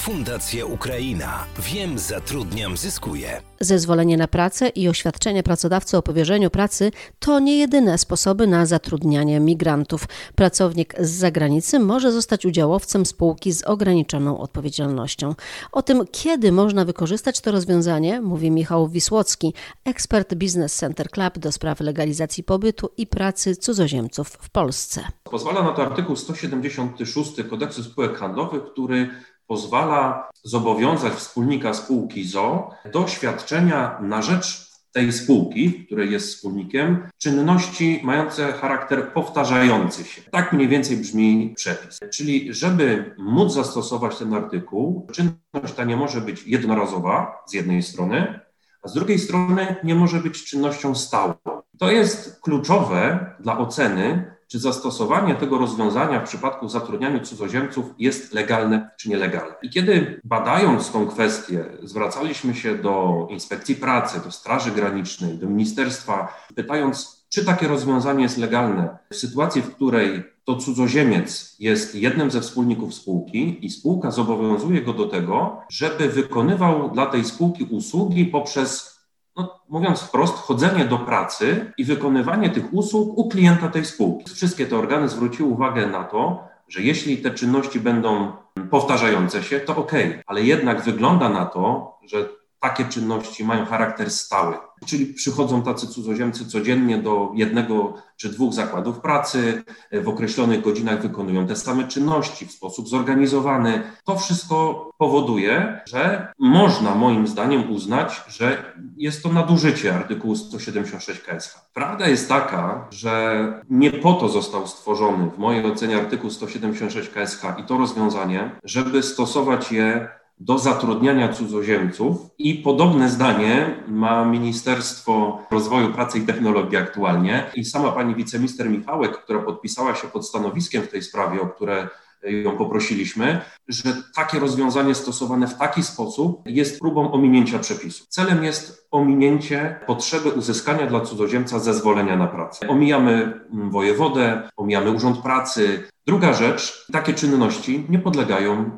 [0.00, 1.44] Fundacja Ukraina.
[1.58, 3.42] Wiem, zatrudniam, zyskuję.
[3.60, 9.40] Zezwolenie na pracę i oświadczenie pracodawcy o powierzeniu pracy to nie jedyne sposoby na zatrudnianie
[9.40, 10.04] migrantów.
[10.34, 15.34] Pracownik z zagranicy może zostać udziałowcem spółki z ograniczoną odpowiedzialnością.
[15.72, 19.54] O tym, kiedy można wykorzystać to rozwiązanie, mówi Michał Wisłocki,
[19.84, 25.04] ekspert Business Center Club do spraw legalizacji pobytu i pracy cudzoziemców w Polsce.
[25.24, 29.10] Pozwala na to artykuł 176 kodeksu spółek handlowych, który
[29.50, 38.00] pozwala zobowiązać wspólnika spółki ZO do świadczenia na rzecz tej spółki, której jest wspólnikiem, czynności
[38.04, 40.22] mające charakter powtarzający się.
[40.22, 41.98] Tak mniej więcej brzmi przepis.
[42.12, 48.40] Czyli, żeby móc zastosować ten artykuł, czynność ta nie może być jednorazowa z jednej strony,
[48.82, 51.34] a z drugiej strony nie może być czynnością stałą.
[51.78, 58.90] To jest kluczowe dla oceny czy zastosowanie tego rozwiązania w przypadku zatrudniania cudzoziemców jest legalne
[58.96, 59.54] czy nielegalne.
[59.62, 66.36] I kiedy badając tą kwestię, zwracaliśmy się do inspekcji pracy, do Straży Granicznej, do ministerstwa,
[66.54, 72.40] pytając, czy takie rozwiązanie jest legalne w sytuacji, w której to cudzoziemiec jest jednym ze
[72.40, 78.99] wspólników spółki i spółka zobowiązuje go do tego, żeby wykonywał dla tej spółki usługi poprzez
[79.36, 84.34] no, mówiąc wprost, chodzenie do pracy i wykonywanie tych usług u klienta tej spółki.
[84.34, 88.32] Wszystkie te organy zwróciły uwagę na to, że jeśli te czynności będą
[88.70, 89.92] powtarzające się, to ok,
[90.26, 92.28] ale jednak wygląda na to, że
[92.60, 94.56] takie czynności mają charakter stały.
[94.86, 101.46] Czyli przychodzą tacy cudzoziemcy codziennie do jednego czy dwóch zakładów pracy, w określonych godzinach wykonują
[101.46, 103.82] te same czynności w sposób zorganizowany.
[104.04, 111.70] To wszystko powoduje, że można moim zdaniem uznać, że jest to nadużycie artykułu 176 KSH.
[111.74, 117.42] Prawda jest taka, że nie po to został stworzony w mojej ocenie artykuł 176 KSH
[117.58, 120.08] i to rozwiązanie, żeby stosować je
[120.40, 127.92] do zatrudniania cudzoziemców i podobne zdanie ma Ministerstwo Rozwoju Pracy i Technologii aktualnie i sama
[127.92, 131.88] pani wiceminister Michałek, która podpisała się pod stanowiskiem w tej sprawie, o które
[132.22, 138.04] ją poprosiliśmy, że takie rozwiązanie stosowane w taki sposób jest próbą ominięcia przepisu.
[138.08, 142.68] Celem jest ominięcie potrzeby uzyskania dla cudzoziemca zezwolenia na pracę.
[142.68, 145.88] Omijamy wojewodę, omijamy urząd pracy.
[146.06, 148.70] Druga rzecz, takie czynności nie podlegają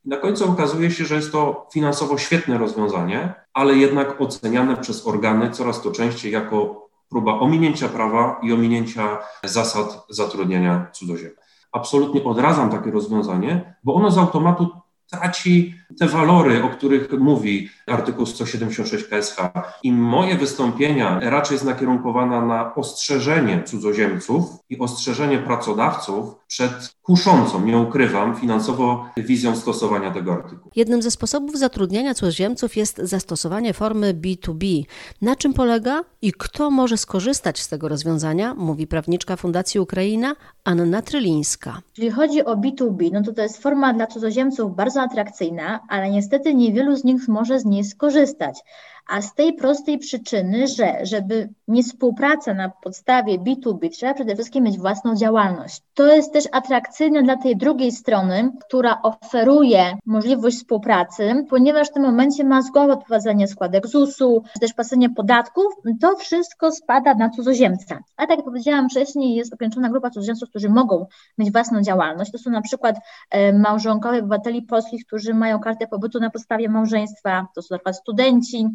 [0.00, 0.04] pozusowaniu.
[0.04, 5.50] Na końcu okazuje się, że jest to finansowo świetne rozwiązanie, ale jednak oceniane przez organy
[5.50, 11.44] coraz to częściej jako próba ominięcia prawa i ominięcia zasad zatrudniania cudzoziemców.
[11.72, 14.68] Absolutnie odradzam takie rozwiązanie, bo ono z automatu
[15.10, 19.36] traci te walory, o których mówi artykuł 176 KSH.
[19.82, 27.78] I moje wystąpienia raczej jest nakierunkowana na ostrzeżenie cudzoziemców i ostrzeżenie pracodawców przed kuszącą, nie
[27.78, 30.70] ukrywam, finansowo wizją stosowania tego artykułu.
[30.76, 34.84] Jednym ze sposobów zatrudniania cudzoziemców jest zastosowanie formy B2B.
[35.22, 40.34] Na czym polega i kto może skorzystać z tego rozwiązania, mówi prawniczka Fundacji Ukraina
[40.64, 41.80] Anna Trylińska.
[41.96, 46.54] Jeżeli chodzi o B2B, no to to jest forma dla cudzoziemców bardzo atrakcyjna, ale niestety
[46.54, 48.64] niewielu z nich może z niej skorzystać
[49.10, 54.64] a z tej prostej przyczyny, że żeby mieć współpracę na podstawie B2B, trzeba przede wszystkim
[54.64, 55.82] mieć własną działalność.
[55.94, 62.02] To jest też atrakcyjne dla tej drugiej strony, która oferuje możliwość współpracy, ponieważ w tym
[62.02, 65.66] momencie ma zgodę odprowadzenie składek ZUS-u, też płacenie podatków,
[66.00, 67.98] to wszystko spada na cudzoziemca.
[68.16, 71.06] A tak jak powiedziałam wcześniej, jest ograniczona grupa cudzoziemców, którzy mogą
[71.38, 72.32] mieć własną działalność.
[72.32, 72.96] To są na przykład
[73.30, 77.96] e, małżonkowie obywateli polskich, którzy mają kartę pobytu na podstawie małżeństwa, to są na przykład
[77.96, 78.68] studenci,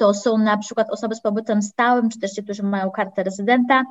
[0.00, 3.82] to są na przykład osoby z pobytem stałym, czy też ci, którzy mają kartę rezydenta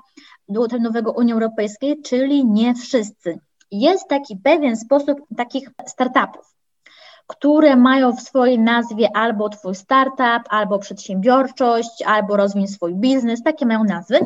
[0.48, 3.40] długoterminowego Unii Europejskiej, czyli nie wszyscy.
[3.72, 6.56] Jest taki pewien sposób takich startupów,
[7.28, 13.66] które mają w swojej nazwie albo Twój startup, albo przedsiębiorczość, albo rozwój swój biznes, takie
[13.66, 14.18] mają nazwy.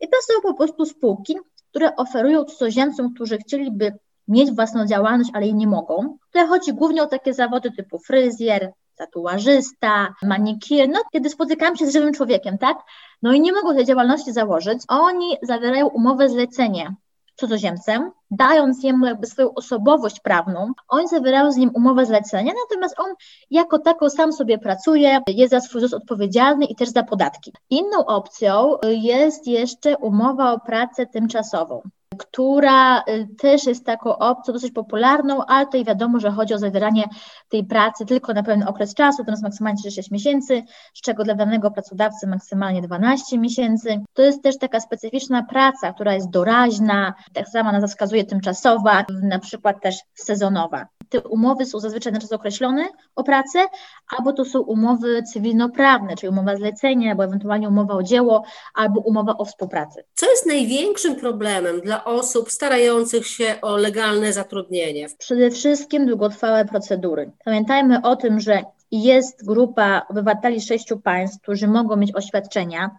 [0.00, 1.36] I to są po prostu spółki,
[1.70, 3.92] które oferują cudzoziemcom, którzy chcieliby
[4.28, 6.16] mieć własną działalność, ale jej nie mogą.
[6.32, 8.72] Tutaj chodzi głównie o takie zawody typu fryzjer,
[9.06, 12.78] tatuażysta, manikier, no kiedy spotykam się z żywym człowiekiem, tak?
[13.22, 16.94] No i nie mogą tej działalności założyć, oni zawierają umowę zlecenie
[17.36, 23.14] cudzoziemcem, dając jemu jakby swoją osobowość prawną, oni zawierają z nim umowę zlecenia, natomiast on
[23.50, 27.52] jako tako sam sobie pracuje, jest za swój ZUS odpowiedzialny i też za podatki.
[27.70, 31.82] Inną opcją jest jeszcze umowa o pracę tymczasową.
[32.18, 37.04] Która y, też jest taką opcją dosyć popularną, ale tutaj wiadomo, że chodzi o zawieranie
[37.48, 40.62] tej pracy tylko na pewien okres czasu, to jest maksymalnie 6 miesięcy,
[40.94, 44.00] z czego dla danego pracodawcy maksymalnie 12 miesięcy.
[44.12, 49.38] To jest też taka specyficzna praca, która jest doraźna, tak samo nazwa wskazuje tymczasowa, na
[49.38, 50.86] przykład też sezonowa.
[51.08, 53.66] Te umowy są zazwyczaj na czas określony o pracę,
[54.18, 58.44] albo to są umowy cywilnoprawne, czyli umowa zlecenia, albo ewentualnie umowa o dzieło,
[58.74, 60.04] albo umowa o współpracy.
[60.14, 65.06] Co jest największym problemem dla osób starających się o legalne zatrudnienie?
[65.18, 67.30] Przede wszystkim długotrwałe procedury.
[67.44, 72.90] Pamiętajmy o tym, że jest grupa obywateli sześciu państw, którzy mogą mieć oświadczenia,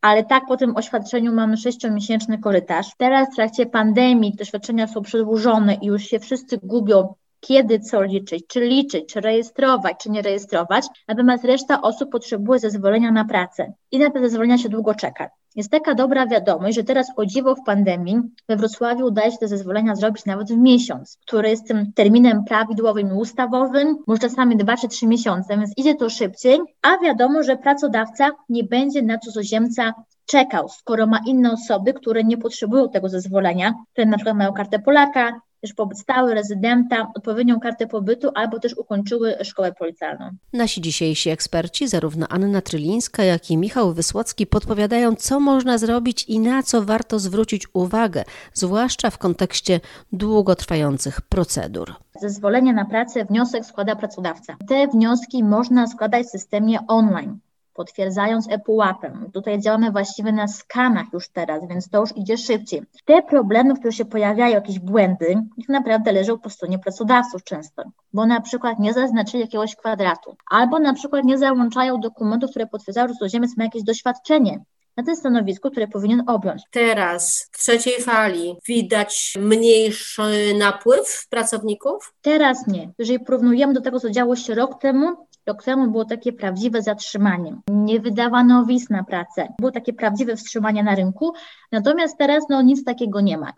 [0.00, 2.86] ale tak po tym oświadczeniu mamy sześciomiesięczny korytarz.
[2.96, 8.02] Teraz w trakcie pandemii te oświadczenia są przedłużone i już się wszyscy gubią, kiedy co
[8.02, 13.72] liczyć, czy liczyć, czy rejestrować, czy nie rejestrować, natomiast reszta osób potrzebuje zezwolenia na pracę
[13.90, 15.30] i na te zezwolenia się długo czeka.
[15.56, 19.48] Jest taka dobra wiadomość, że teraz o dziwo w pandemii we Wrocławiu udaje się te
[19.48, 24.88] zezwolenia zrobić nawet w miesiąc, który jest tym terminem prawidłowym ustawowym, może czasami dwa czy
[24.88, 29.94] trzy miesiące, więc idzie to szybciej, a wiadomo, że pracodawca nie będzie na cudzoziemca
[30.26, 34.78] czekał, skoro ma inne osoby, które nie potrzebują tego zezwolenia, które na przykład mają kartę
[34.78, 40.30] Polaka, też pobyt stały, rezydenta, odpowiednią kartę pobytu albo też ukończyły szkołę policjalną.
[40.52, 46.40] Nasi dzisiejsi eksperci, zarówno Anna Trylińska, jak i Michał Wysłocki, podpowiadają, co można zrobić i
[46.40, 48.24] na co warto zwrócić uwagę,
[48.54, 49.80] zwłaszcza w kontekście
[50.12, 51.94] długotrwających procedur.
[52.20, 54.56] Zezwolenie na pracę wniosek składa pracodawca.
[54.68, 57.38] Te wnioski można składać w systemie online
[57.80, 59.30] potwierdzając ePUAP-em.
[59.32, 62.82] Tutaj działamy właściwie na skanach już teraz, więc to już idzie szybciej.
[63.04, 67.82] Te problemy, które się pojawiają, jakieś błędy, ich naprawdę leżą po stronie pracodawców często,
[68.12, 73.08] bo na przykład nie zaznaczyli jakiegoś kwadratu, albo na przykład nie załączają dokumentów, które potwierdzają,
[73.08, 74.64] że cudzoziemiec ma jakieś doświadczenie
[74.96, 76.62] na tym stanowisku, które powinien objąć.
[76.70, 82.14] Teraz, w trzeciej fali, widać mniejszy napływ pracowników?
[82.22, 82.92] Teraz nie.
[82.98, 87.56] Jeżeli porównujemy do tego, co działo się rok temu, Rok było takie prawdziwe zatrzymanie.
[87.68, 89.48] Nie wydawano wiz na pracę.
[89.58, 91.32] Było takie prawdziwe wstrzymanie na rynku.
[91.72, 93.52] Natomiast teraz no, nic takiego nie ma.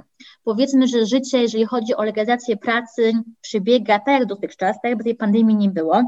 [0.44, 5.14] Powiedzmy, że życie, jeżeli chodzi o legalizację pracy, przebiega tak jak dotychczas, tak jakby tej
[5.14, 6.02] pandemii nie było.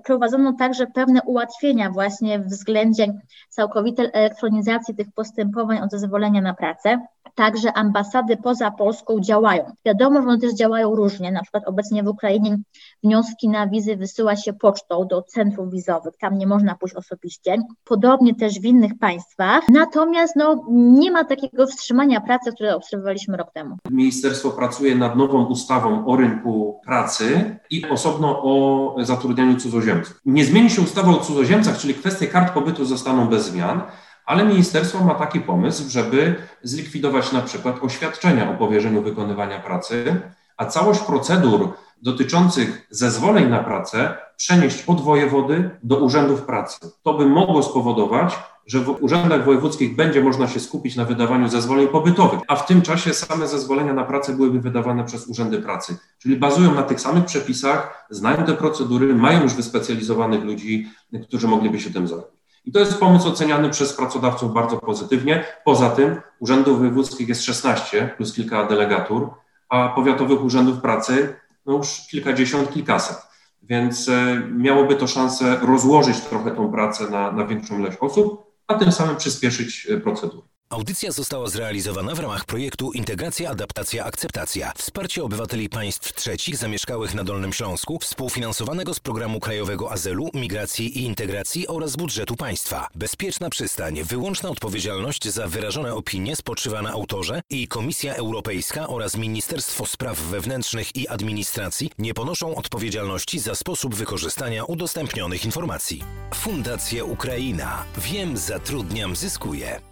[0.00, 3.06] Wprowadzono także pewne ułatwienia właśnie względzie
[3.48, 7.06] całkowitej elektronizacji tych postępowań o zezwolenia na pracę.
[7.34, 9.64] Także ambasady poza Polską działają.
[9.86, 11.32] Wiadomo, że one też działają różnie.
[11.32, 12.58] Na przykład obecnie w Ukrainie
[13.04, 16.14] wnioski na wizy wysyła się pocztą do centrów wizowych.
[16.20, 17.56] Tam nie można pójść osobiście.
[17.84, 19.62] Podobnie też w innych państwach.
[19.68, 23.76] Natomiast no, nie ma takiego wstrzymania pracy, które obserwowaliśmy rok temu.
[23.90, 30.20] Ministerstwo pracuje nad nową ustawą o rynku pracy i osobno o zatrudnianiu cudzoziemców.
[30.24, 33.82] Nie zmieni się ustawa o cudzoziemcach, czyli kwestie kart pobytu zostaną bez zmian
[34.26, 40.20] ale ministerstwo ma taki pomysł, żeby zlikwidować na przykład oświadczenia o powierzeniu wykonywania pracy,
[40.56, 41.72] a całość procedur
[42.02, 46.78] dotyczących zezwoleń na pracę przenieść od wojewody do urzędów pracy.
[47.02, 51.88] To by mogło spowodować, że w urzędach wojewódzkich będzie można się skupić na wydawaniu zezwoleń
[51.88, 55.96] pobytowych, a w tym czasie same zezwolenia na pracę byłyby wydawane przez urzędy pracy.
[56.18, 60.90] Czyli bazują na tych samych przepisach, znają te procedury, mają już wyspecjalizowanych ludzi,
[61.22, 62.41] którzy mogliby się tym zająć.
[62.64, 65.44] I to jest pomysł oceniany przez pracodawców bardzo pozytywnie.
[65.64, 69.30] Poza tym urzędów wojewódzkich jest 16 plus kilka delegatur,
[69.68, 71.36] a powiatowych urzędów pracy
[71.66, 73.16] no już kilkadziesiąt, kilkaset.
[73.62, 78.74] Więc e, miałoby to szansę rozłożyć trochę tą pracę na, na większą ilość osób, a
[78.74, 80.51] tym samym przyspieszyć e, procedury.
[80.72, 84.72] Audycja została zrealizowana w ramach projektu Integracja, Adaptacja, Akceptacja.
[84.76, 91.02] Wsparcie obywateli państw trzecich zamieszkałych na Dolnym Śląsku, współfinansowanego z Programu Krajowego Azylu, Migracji i
[91.02, 92.88] Integracji oraz budżetu państwa.
[92.94, 99.86] Bezpieczna przystań, wyłączna odpowiedzialność za wyrażone opinie spoczywa na autorze i Komisja Europejska oraz Ministerstwo
[99.86, 106.02] Spraw Wewnętrznych i Administracji nie ponoszą odpowiedzialności za sposób wykorzystania udostępnionych informacji.
[106.34, 107.84] Fundacja Ukraina.
[107.98, 109.91] Wiem, zatrudniam, zyskuję.